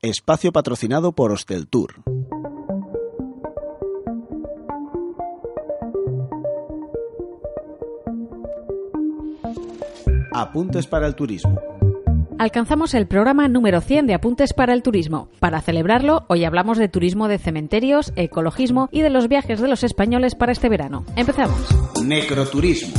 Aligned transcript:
Espacio 0.00 0.52
patrocinado 0.52 1.10
por 1.10 1.32
Hosteltour. 1.32 2.04
Apuntes 10.32 10.86
para 10.86 11.08
el 11.08 11.16
turismo. 11.16 11.60
Alcanzamos 12.38 12.94
el 12.94 13.08
programa 13.08 13.48
número 13.48 13.80
100 13.80 14.06
de 14.06 14.14
Apuntes 14.14 14.52
para 14.52 14.72
el 14.72 14.84
Turismo. 14.84 15.30
Para 15.40 15.60
celebrarlo, 15.60 16.26
hoy 16.28 16.44
hablamos 16.44 16.78
de 16.78 16.88
turismo 16.88 17.26
de 17.26 17.38
cementerios, 17.38 18.12
ecologismo 18.14 18.88
y 18.92 19.00
de 19.00 19.10
los 19.10 19.26
viajes 19.26 19.60
de 19.60 19.66
los 19.66 19.82
españoles 19.82 20.36
para 20.36 20.52
este 20.52 20.68
verano. 20.68 21.04
Empezamos. 21.16 21.58
Necroturismo. 22.04 22.94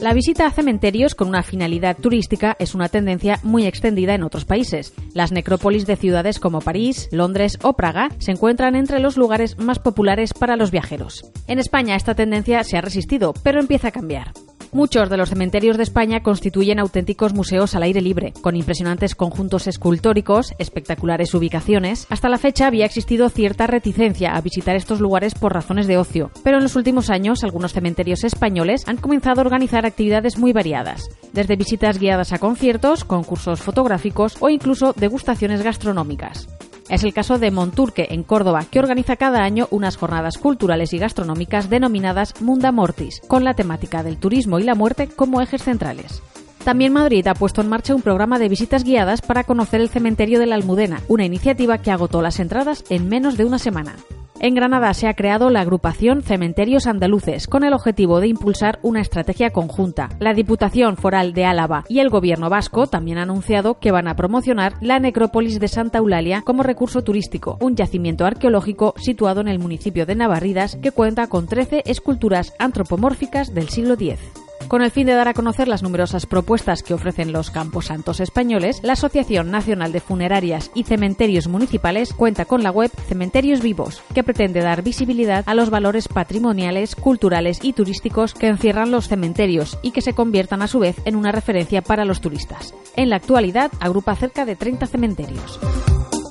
La 0.00 0.12
visita 0.12 0.46
a 0.46 0.50
cementerios 0.50 1.14
con 1.14 1.28
una 1.28 1.42
finalidad 1.42 1.96
turística 1.96 2.56
es 2.60 2.74
una 2.74 2.88
tendencia 2.88 3.40
muy 3.42 3.66
extendida 3.66 4.14
en 4.14 4.22
otros 4.22 4.44
países. 4.44 4.92
Las 5.12 5.32
necrópolis 5.32 5.86
de 5.86 5.96
ciudades 5.96 6.38
como 6.38 6.60
París, 6.60 7.08
Londres 7.10 7.58
o 7.62 7.72
Praga 7.72 8.10
se 8.18 8.30
encuentran 8.30 8.76
entre 8.76 9.00
los 9.00 9.16
lugares 9.16 9.58
más 9.58 9.80
populares 9.80 10.32
para 10.34 10.56
los 10.56 10.70
viajeros. 10.70 11.24
En 11.48 11.58
España 11.58 11.96
esta 11.96 12.14
tendencia 12.14 12.62
se 12.62 12.76
ha 12.76 12.80
resistido, 12.80 13.34
pero 13.42 13.58
empieza 13.58 13.88
a 13.88 13.92
cambiar. 13.92 14.32
Muchos 14.72 15.08
de 15.08 15.16
los 15.16 15.30
cementerios 15.30 15.78
de 15.78 15.82
España 15.82 16.22
constituyen 16.22 16.78
auténticos 16.78 17.32
museos 17.32 17.74
al 17.74 17.84
aire 17.84 18.02
libre, 18.02 18.34
con 18.42 18.54
impresionantes 18.54 19.14
conjuntos 19.14 19.66
escultóricos, 19.66 20.52
espectaculares 20.58 21.32
ubicaciones. 21.34 22.06
Hasta 22.10 22.28
la 22.28 22.36
fecha 22.36 22.66
había 22.66 22.84
existido 22.84 23.30
cierta 23.30 23.66
reticencia 23.66 24.34
a 24.34 24.40
visitar 24.42 24.76
estos 24.76 25.00
lugares 25.00 25.34
por 25.34 25.54
razones 25.54 25.86
de 25.86 25.96
ocio, 25.96 26.30
pero 26.44 26.58
en 26.58 26.64
los 26.64 26.76
últimos 26.76 27.08
años 27.08 27.44
algunos 27.44 27.72
cementerios 27.72 28.24
españoles 28.24 28.86
han 28.86 28.98
comenzado 28.98 29.40
a 29.40 29.44
organizar 29.44 29.86
actividades 29.86 30.36
muy 30.38 30.52
variadas, 30.52 31.08
desde 31.32 31.56
visitas 31.56 31.98
guiadas 31.98 32.34
a 32.34 32.38
conciertos, 32.38 33.04
concursos 33.04 33.60
fotográficos 33.60 34.36
o 34.40 34.50
incluso 34.50 34.92
degustaciones 34.92 35.62
gastronómicas. 35.62 36.46
Es 36.88 37.04
el 37.04 37.12
caso 37.12 37.38
de 37.38 37.50
Monturque, 37.50 38.08
en 38.10 38.22
Córdoba, 38.22 38.64
que 38.70 38.78
organiza 38.78 39.16
cada 39.16 39.42
año 39.42 39.68
unas 39.70 39.96
jornadas 39.96 40.38
culturales 40.38 40.94
y 40.94 40.98
gastronómicas 40.98 41.68
denominadas 41.68 42.40
Munda 42.40 42.72
Mortis, 42.72 43.20
con 43.28 43.44
la 43.44 43.54
temática 43.54 44.02
del 44.02 44.16
turismo 44.16 44.58
y 44.58 44.62
la 44.62 44.74
muerte 44.74 45.06
como 45.06 45.42
ejes 45.42 45.62
centrales. 45.62 46.22
También 46.64 46.92
Madrid 46.92 47.26
ha 47.26 47.34
puesto 47.34 47.60
en 47.60 47.68
marcha 47.68 47.94
un 47.94 48.02
programa 48.02 48.38
de 48.38 48.48
visitas 48.48 48.84
guiadas 48.84 49.20
para 49.20 49.44
conocer 49.44 49.80
el 49.80 49.90
cementerio 49.90 50.40
de 50.40 50.46
la 50.46 50.54
Almudena, 50.54 51.02
una 51.08 51.24
iniciativa 51.24 51.78
que 51.78 51.90
agotó 51.90 52.22
las 52.22 52.40
entradas 52.40 52.84
en 52.88 53.08
menos 53.08 53.36
de 53.36 53.44
una 53.44 53.58
semana. 53.58 53.94
En 54.40 54.54
Granada 54.54 54.94
se 54.94 55.08
ha 55.08 55.14
creado 55.14 55.50
la 55.50 55.62
agrupación 55.62 56.22
Cementerios 56.22 56.86
Andaluces 56.86 57.48
con 57.48 57.64
el 57.64 57.72
objetivo 57.72 58.20
de 58.20 58.28
impulsar 58.28 58.78
una 58.82 59.00
estrategia 59.00 59.50
conjunta. 59.50 60.10
La 60.20 60.32
Diputación 60.32 60.96
Foral 60.96 61.32
de 61.32 61.44
Álava 61.44 61.84
y 61.88 61.98
el 61.98 62.08
Gobierno 62.08 62.48
vasco 62.48 62.86
también 62.86 63.18
han 63.18 63.30
anunciado 63.30 63.80
que 63.80 63.90
van 63.90 64.06
a 64.06 64.14
promocionar 64.14 64.74
la 64.80 65.00
necrópolis 65.00 65.58
de 65.58 65.66
Santa 65.66 65.98
Eulalia 65.98 66.42
como 66.42 66.62
recurso 66.62 67.02
turístico, 67.02 67.58
un 67.60 67.74
yacimiento 67.74 68.26
arqueológico 68.26 68.94
situado 68.96 69.40
en 69.40 69.48
el 69.48 69.58
municipio 69.58 70.06
de 70.06 70.14
Navarridas 70.14 70.76
que 70.76 70.92
cuenta 70.92 71.26
con 71.26 71.48
13 71.48 71.82
esculturas 71.86 72.54
antropomórficas 72.60 73.52
del 73.52 73.68
siglo 73.70 73.94
X. 73.94 74.20
Con 74.66 74.82
el 74.82 74.90
fin 74.90 75.06
de 75.06 75.14
dar 75.14 75.28
a 75.28 75.34
conocer 75.34 75.68
las 75.68 75.82
numerosas 75.82 76.26
propuestas 76.26 76.82
que 76.82 76.94
ofrecen 76.94 77.32
los 77.32 77.50
camposantos 77.50 78.20
españoles, 78.20 78.80
la 78.82 78.94
Asociación 78.94 79.50
Nacional 79.50 79.92
de 79.92 80.00
Funerarias 80.00 80.70
y 80.74 80.84
Cementerios 80.84 81.48
Municipales 81.48 82.12
cuenta 82.12 82.44
con 82.44 82.62
la 82.62 82.70
web 82.70 82.90
Cementerios 83.06 83.62
Vivos, 83.62 84.02
que 84.14 84.24
pretende 84.24 84.60
dar 84.60 84.82
visibilidad 84.82 85.44
a 85.46 85.54
los 85.54 85.70
valores 85.70 86.08
patrimoniales, 86.08 86.96
culturales 86.96 87.60
y 87.62 87.72
turísticos 87.72 88.34
que 88.34 88.48
encierran 88.48 88.90
los 88.90 89.08
cementerios 89.08 89.78
y 89.82 89.92
que 89.92 90.02
se 90.02 90.12
conviertan 90.12 90.62
a 90.62 90.68
su 90.68 90.80
vez 90.80 90.96
en 91.04 91.16
una 91.16 91.32
referencia 91.32 91.82
para 91.82 92.04
los 92.04 92.20
turistas. 92.20 92.74
En 92.96 93.10
la 93.10 93.16
actualidad 93.16 93.70
agrupa 93.80 94.16
cerca 94.16 94.44
de 94.44 94.56
30 94.56 94.86
cementerios. 94.86 95.60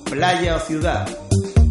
Playa 0.09 0.55
o 0.55 0.59
ciudad. 0.59 1.26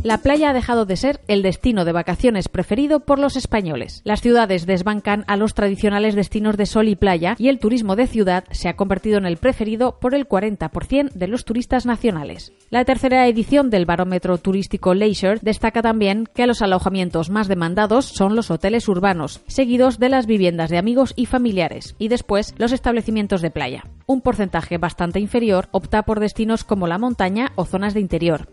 La 0.06 0.19
playa 0.19 0.50
ha 0.50 0.53
dejado 0.53 0.86
de 0.86 0.95
ser 0.95 1.20
el 1.27 1.42
destino 1.42 1.84
de 1.84 1.91
vacaciones 1.91 2.48
preferido 2.48 3.00
por 3.00 3.19
los 3.19 3.34
españoles. 3.34 4.03
Las 4.05 4.20
ciudades 4.20 4.64
desbancan 4.64 5.25
a 5.27 5.36
los 5.36 5.53
tradicionales 5.53 6.14
destinos 6.14 6.56
de 6.56 6.66
sol 6.66 6.87
y 6.87 6.94
playa 6.94 7.34
y 7.38 7.49
el 7.49 7.59
turismo 7.59 7.97
de 7.97 8.06
ciudad 8.06 8.44
se 8.53 8.69
ha 8.69 8.77
convertido 8.77 9.19
en 9.19 9.27
el 9.27 9.37
preferido 9.37 9.99
por 9.99 10.15
el 10.15 10.28
40% 10.28 11.10
de 11.10 11.27
los 11.27 11.44
turistas 11.44 11.87
nacionales. 11.87 12.53
La 12.71 12.84
tercera 12.84 13.27
edición 13.27 13.69
del 13.69 13.84
barómetro 13.84 14.38
turístico 14.38 14.94
Leisure 14.94 15.41
destaca 15.43 15.83
también 15.83 16.28
que 16.33 16.47
los 16.47 16.62
alojamientos 16.62 17.28
más 17.28 17.48
demandados 17.48 18.04
son 18.04 18.37
los 18.37 18.53
hoteles 18.53 18.87
urbanos, 18.87 19.41
seguidos 19.48 19.98
de 19.98 20.09
las 20.09 20.27
viviendas 20.27 20.71
de 20.71 20.78
amigos 20.78 21.15
y 21.16 21.27
familiares, 21.27 21.97
y 21.98 22.06
después 22.06 22.54
los 22.59 22.71
establecimientos 22.71 23.43
de 23.43 23.50
playa. 23.50 23.83
Un 24.06 24.21
porcentaje 24.21 24.78
bastante 24.78 25.19
inferior 25.19 25.69
opta 25.72 26.04
por 26.04 26.21
destinos 26.21 26.62
como 26.62 26.87
la 26.87 26.98
montaña 26.98 27.50
o 27.56 27.65
zonas 27.65 27.93
de 27.93 27.98
interior. 27.98 28.47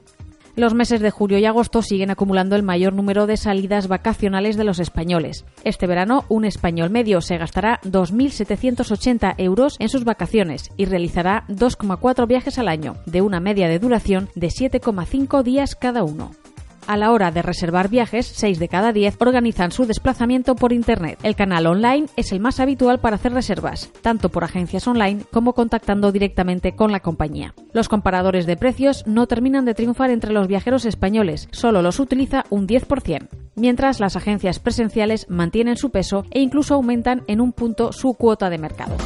Los 0.56 0.76
meses 0.76 1.02
de 1.02 1.10
julio 1.10 1.40
y 1.40 1.46
agosto 1.46 1.82
siguen 1.82 2.12
acumulando 2.12 2.56
el 2.56 2.62
mayor 2.62 2.94
número 2.94 3.26
de 3.26 3.38
salidas 3.38 3.88
vacacionales 3.88 4.56
de 4.56 4.64
los 4.64 4.78
españoles. 4.80 5.46
Este 5.64 5.88
verano, 5.88 6.26
un 6.30 6.46
español 6.46 6.92
medio 6.92 7.22
se 7.22 7.40
gastará 7.40 7.80
2.780 7.82 9.34
euros 9.40 9.78
en 9.80 9.90
sus 9.90 10.04
vacaciones 10.04 10.70
y 10.78 10.86
realizará 10.86 11.46
2,4 11.48 12.28
viajes 12.28 12.60
al 12.60 12.68
año, 12.68 12.98
de 13.08 13.22
una 13.24 13.40
media 13.40 13.68
de 13.68 13.80
duración 13.80 14.30
de 14.36 14.50
7,5 14.50 15.42
días 15.42 15.74
cada 15.76 16.04
uno. 16.04 16.30
A 16.86 16.98
la 16.98 17.12
hora 17.12 17.32
de 17.32 17.42
reservar 17.42 17.88
viajes, 17.88 18.26
6 18.26 18.60
de 18.60 18.68
cada 18.68 18.92
10 18.92 19.16
organizan 19.20 19.72
su 19.72 19.86
desplazamiento 19.86 20.56
por 20.56 20.74
Internet. 20.74 21.18
El 21.24 21.36
canal 21.36 21.66
online 21.68 22.08
es 22.18 22.32
el 22.32 22.42
más 22.42 22.60
habitual 22.60 23.00
para 23.00 23.16
hacer 23.16 23.34
reservas, 23.34 23.90
tanto 24.02 24.30
por 24.30 24.44
agencias 24.44 24.88
online 24.88 25.24
como 25.32 25.54
contactando 25.54 26.12
directamente 26.12 26.76
con 26.76 26.92
la 26.92 27.00
compañía. 27.00 27.54
Los 27.72 27.88
comparadores 27.88 28.46
de 28.46 28.58
precios 28.58 29.08
no 29.08 29.28
terminan 29.28 29.66
de 29.66 29.74
triunfar 29.74 30.10
entre 30.10 30.34
los 30.34 30.48
viajeros 30.48 30.86
españoles, 30.86 31.48
solo 31.52 31.82
los 31.82 32.00
utiliza 32.00 32.46
un 32.50 32.68
10%, 32.68 33.28
mientras 33.56 34.00
las 34.00 34.16
agencias 34.16 34.60
presenciales 34.60 35.28
mantienen 35.30 35.78
su 35.78 35.90
peso 35.90 36.26
e 36.32 36.42
incluso 36.42 36.74
aumentan 36.74 37.24
en 37.28 37.40
un 37.40 37.54
punto 37.54 37.94
su 37.94 38.14
cuota 38.16 38.50
de 38.50 38.58
mercado. 38.58 38.98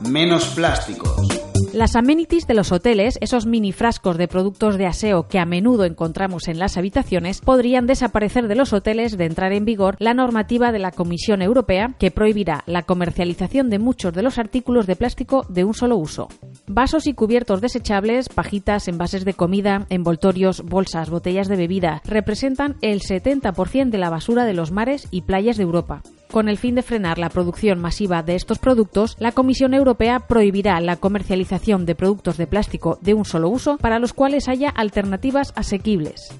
Menos 0.00 0.46
plásticos. 0.46 1.33
Las 1.72 1.96
amenities 1.96 2.46
de 2.46 2.54
los 2.54 2.72
hoteles, 2.72 3.18
esos 3.20 3.46
mini 3.46 3.72
frascos 3.72 4.16
de 4.16 4.28
productos 4.28 4.76
de 4.76 4.86
aseo 4.86 5.26
que 5.28 5.38
a 5.38 5.44
menudo 5.44 5.84
encontramos 5.84 6.48
en 6.48 6.58
las 6.58 6.76
habitaciones, 6.76 7.40
podrían 7.40 7.86
desaparecer 7.86 8.48
de 8.48 8.54
los 8.54 8.72
hoteles 8.72 9.16
de 9.16 9.24
entrar 9.24 9.52
en 9.52 9.64
vigor 9.64 9.96
la 9.98 10.14
normativa 10.14 10.72
de 10.72 10.78
la 10.78 10.92
Comisión 10.92 11.42
Europea 11.42 11.94
que 11.98 12.10
prohibirá 12.10 12.62
la 12.66 12.82
comercialización 12.82 13.70
de 13.70 13.78
muchos 13.78 14.12
de 14.12 14.22
los 14.22 14.38
artículos 14.38 14.86
de 14.86 14.96
plástico 14.96 15.44
de 15.48 15.64
un 15.64 15.74
solo 15.74 15.96
uso. 15.96 16.28
Vasos 16.66 17.06
y 17.06 17.14
cubiertos 17.14 17.60
desechables, 17.60 18.28
pajitas, 18.28 18.88
envases 18.88 19.24
de 19.24 19.34
comida, 19.34 19.86
envoltorios, 19.90 20.62
bolsas, 20.62 21.10
botellas 21.10 21.48
de 21.48 21.56
bebida, 21.56 22.02
representan 22.04 22.76
el 22.82 23.00
70% 23.00 23.90
de 23.90 23.98
la 23.98 24.10
basura 24.10 24.44
de 24.44 24.54
los 24.54 24.70
mares 24.70 25.08
y 25.10 25.22
playas 25.22 25.56
de 25.56 25.64
Europa. 25.64 26.02
Con 26.34 26.48
el 26.48 26.58
fin 26.58 26.74
de 26.74 26.82
frenar 26.82 27.16
la 27.16 27.28
producción 27.28 27.78
masiva 27.78 28.24
de 28.24 28.34
estos 28.34 28.58
productos, 28.58 29.14
la 29.20 29.30
Comisión 29.30 29.72
Europea 29.72 30.18
prohibirá 30.18 30.80
la 30.80 30.96
comercialización 30.96 31.86
de 31.86 31.94
productos 31.94 32.38
de 32.38 32.48
plástico 32.48 32.98
de 33.02 33.14
un 33.14 33.24
solo 33.24 33.48
uso 33.48 33.78
para 33.78 34.00
los 34.00 34.12
cuales 34.12 34.48
haya 34.48 34.68
alternativas 34.68 35.52
asequibles. 35.54 36.34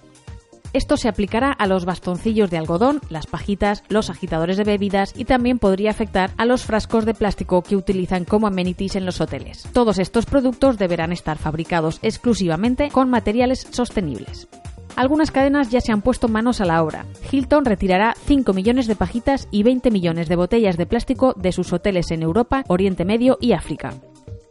Esto 0.73 0.97
se 0.97 1.09
aplicará 1.09 1.53
a 1.53 1.69
los 1.69 1.85
bastoncillos 1.85 2.51
de 2.51 2.59
algodón, 2.59 3.03
las 3.09 3.29
pajitas, 3.29 3.85
los 3.89 4.11
agitadores 4.11 4.57
de 4.57 4.65
bebidas 4.65 5.15
y 5.17 5.27
también 5.27 5.61
podría 5.61 5.93
afectar 5.93 6.33
a 6.39 6.45
los 6.45 6.65
frascos 6.65 7.05
de 7.05 7.15
plástico 7.15 7.63
que 7.63 7.77
utilizan 7.77 8.25
como 8.25 8.49
amenities 8.49 8.97
en 8.97 9.07
los 9.07 9.21
hoteles. 9.21 9.63
Todos 9.73 10.01
estos 10.01 10.27
productos 10.27 10.77
deberán 10.77 11.13
estar 11.13 11.39
fabricados 11.39 12.01
exclusivamente 12.03 12.89
con 12.91 13.11
materiales 13.11 13.65
sostenibles. 13.71 14.49
Algunas 14.97 15.31
cadenas 15.31 15.71
ya 15.71 15.81
se 15.81 15.93
han 15.93 16.03
puesto 16.03 16.29
manos 16.29 16.61
a 16.61 16.65
la 16.65 16.83
obra. 16.83 17.05
Hilton 17.31 17.65
retirará 17.65 18.15
5 18.27 18.53
millones 18.53 18.87
de 18.87 18.95
pajitas 18.95 19.49
y 19.51 19.63
20 19.63 19.91
millones 19.91 20.29
de 20.29 20.37
botellas 20.37 20.77
de 20.77 20.87
plástico 20.87 21.35
de 21.35 21.53
sus 21.53 21.73
hoteles 21.73 22.11
en 22.11 22.23
Europa, 22.23 22.65
Oriente 22.69 23.05
Medio 23.05 23.37
y 23.41 23.53
África. 23.53 23.95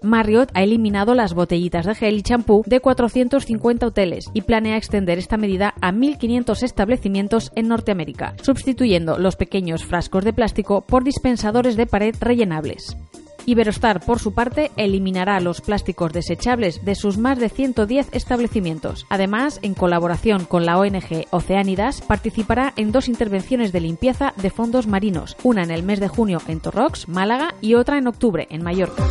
Marriott 0.02 0.52
ha 0.54 0.64
eliminado 0.64 1.16
las 1.16 1.34
botellitas 1.34 1.86
de 1.86 1.96
gel 1.96 2.18
y 2.18 2.24
champú 2.24 2.64
de 2.66 2.82
450 2.82 3.88
hoteles 3.88 4.26
y 4.34 4.42
planea 4.42 4.76
extender 4.76 5.18
esta 5.18 5.38
medida 5.38 5.76
a 5.80 5.94
1.500 5.94 6.62
establecimientos 6.62 7.54
en 7.56 7.70
Norteamérica, 7.70 8.34
sustituyendo 8.42 9.18
los 9.18 9.38
pequeños 9.38 9.86
frascos 9.86 10.26
de 10.26 10.34
plástico 10.34 10.82
por 10.82 11.06
dispensadores 11.06 11.78
de 11.78 11.86
pared 11.86 12.16
rellenables. 12.20 12.98
Iberostar, 13.46 14.00
por 14.06 14.20
su 14.20 14.34
parte, 14.34 14.72
eliminará 14.78 15.40
los 15.40 15.62
plásticos 15.62 16.14
desechables 16.14 16.84
de 16.84 16.96
sus 16.96 17.18
más 17.18 17.40
de 17.40 17.50
110 17.50 18.10
establecimientos. 18.12 19.06
Además, 19.10 19.60
en 19.62 19.74
colaboración 19.74 20.46
con 20.46 20.66
la 20.66 20.78
ONG 20.78 21.28
Oceánidas, 21.32 22.02
participará 22.02 22.74
en 22.76 22.92
dos 22.92 23.08
intervenciones 23.08 23.72
de 23.72 23.82
limpieza 23.82 24.34
de 24.38 24.50
fondos 24.50 24.88
marinos, 24.88 25.38
una 25.44 25.64
en 25.64 25.72
el 25.72 25.84
mes 25.84 26.00
de 26.00 26.08
junio 26.08 26.42
en 26.48 26.60
Torrox, 26.60 27.08
Málaga, 27.08 27.56
y 27.62 27.76
otra 27.76 27.98
en 27.98 28.08
octubre 28.08 28.48
en 28.50 28.64
Mallorca. 28.64 29.04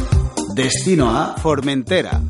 Destino 0.55 1.11
a 1.11 1.37
Formentera. 1.37 2.21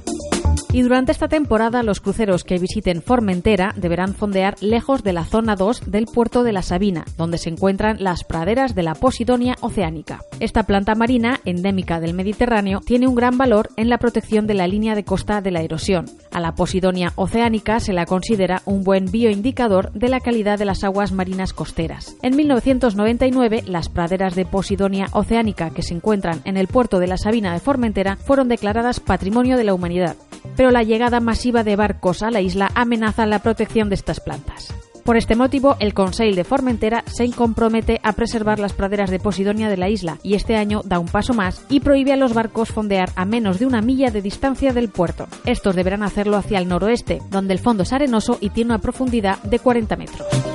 Y 0.72 0.80
durante 0.80 1.12
esta 1.12 1.28
temporada 1.28 1.82
los 1.82 2.00
cruceros 2.00 2.44
que 2.44 2.58
visiten 2.58 3.02
Formentera 3.02 3.74
deberán 3.76 4.14
fondear 4.14 4.56
lejos 4.62 5.02
de 5.02 5.12
la 5.12 5.26
zona 5.26 5.54
2 5.54 5.90
del 5.90 6.06
puerto 6.06 6.44
de 6.44 6.52
la 6.52 6.62
Sabina, 6.62 7.04
donde 7.18 7.36
se 7.36 7.50
encuentran 7.50 8.02
las 8.02 8.24
praderas 8.24 8.74
de 8.74 8.82
la 8.82 8.94
Posidonia 8.94 9.54
oceánica. 9.60 10.22
Esta 10.40 10.62
planta 10.62 10.94
marina, 10.94 11.40
endémica 11.44 12.00
del 12.00 12.14
Mediterráneo, 12.14 12.80
tiene 12.80 13.06
un 13.06 13.14
gran 13.14 13.36
valor 13.36 13.68
en 13.76 13.90
la 13.90 13.98
protección 13.98 14.46
de 14.46 14.54
la 14.54 14.66
línea 14.66 14.94
de 14.94 15.04
costa 15.04 15.42
de 15.42 15.50
la 15.50 15.60
erosión. 15.60 16.06
A 16.32 16.40
la 16.40 16.54
Posidonia 16.54 17.12
oceánica 17.16 17.78
se 17.78 17.92
la 17.92 18.06
considera 18.06 18.62
un 18.64 18.82
buen 18.82 19.12
bioindicador 19.12 19.92
de 19.92 20.08
la 20.08 20.20
calidad 20.20 20.58
de 20.58 20.64
las 20.64 20.84
aguas 20.84 21.12
marinas 21.12 21.52
costeras. 21.52 22.16
En 22.22 22.34
1999, 22.34 23.64
las 23.66 23.90
praderas 23.90 24.34
de 24.34 24.46
Posidonia 24.46 25.08
oceánica 25.12 25.68
que 25.68 25.82
se 25.82 25.92
encuentran 25.92 26.40
en 26.46 26.56
el 26.56 26.66
puerto 26.66 26.98
de 26.98 27.08
la 27.08 27.18
Sabina 27.18 27.52
de 27.52 27.60
Formentera 27.60 28.16
fueron 28.16 28.48
declaradas 28.48 29.00
Patrimonio 29.00 29.58
de 29.58 29.64
la 29.64 29.74
Humanidad 29.74 30.16
pero 30.56 30.70
la 30.70 30.82
llegada 30.82 31.20
masiva 31.20 31.64
de 31.64 31.76
barcos 31.76 32.22
a 32.22 32.30
la 32.30 32.40
isla 32.40 32.70
amenaza 32.74 33.26
la 33.26 33.40
protección 33.40 33.88
de 33.88 33.94
estas 33.94 34.20
plantas. 34.20 34.74
Por 35.04 35.16
este 35.16 35.34
motivo, 35.34 35.76
el 35.80 35.94
Conseil 35.94 36.36
de 36.36 36.44
Formentera 36.44 37.02
se 37.06 37.28
compromete 37.32 38.00
a 38.04 38.12
preservar 38.12 38.60
las 38.60 38.72
praderas 38.72 39.10
de 39.10 39.18
Posidonia 39.18 39.68
de 39.68 39.76
la 39.76 39.88
isla 39.88 40.18
y 40.22 40.34
este 40.34 40.54
año 40.54 40.82
da 40.84 41.00
un 41.00 41.08
paso 41.08 41.34
más 41.34 41.64
y 41.68 41.80
prohíbe 41.80 42.12
a 42.12 42.16
los 42.16 42.34
barcos 42.34 42.68
fondear 42.68 43.10
a 43.16 43.24
menos 43.24 43.58
de 43.58 43.66
una 43.66 43.82
milla 43.82 44.12
de 44.12 44.22
distancia 44.22 44.72
del 44.72 44.90
puerto. 44.90 45.26
Estos 45.44 45.74
deberán 45.74 46.04
hacerlo 46.04 46.36
hacia 46.36 46.58
el 46.58 46.68
noroeste, 46.68 47.20
donde 47.30 47.54
el 47.54 47.58
fondo 47.58 47.82
es 47.82 47.92
arenoso 47.92 48.38
y 48.40 48.50
tiene 48.50 48.70
una 48.70 48.78
profundidad 48.78 49.42
de 49.42 49.58
40 49.58 49.96
metros. 49.96 50.51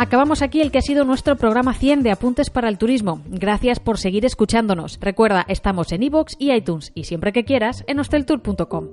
Acabamos 0.00 0.42
aquí 0.42 0.60
el 0.60 0.70
que 0.70 0.78
ha 0.78 0.82
sido 0.82 1.04
nuestro 1.04 1.34
programa 1.34 1.74
100 1.74 2.04
de 2.04 2.12
Apuntes 2.12 2.50
para 2.50 2.68
el 2.68 2.78
Turismo. 2.78 3.20
Gracias 3.26 3.80
por 3.80 3.98
seguir 3.98 4.24
escuchándonos. 4.24 4.96
Recuerda, 5.00 5.44
estamos 5.48 5.90
en 5.90 6.04
iVoox 6.04 6.36
y 6.38 6.52
iTunes 6.52 6.92
y 6.94 7.02
siempre 7.02 7.32
que 7.32 7.44
quieras 7.44 7.82
en 7.88 7.98
hosteltour.com. 7.98 8.90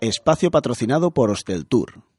Espacio 0.00 0.52
patrocinado 0.52 1.10
por 1.10 1.30
Hosteltour. 1.30 2.09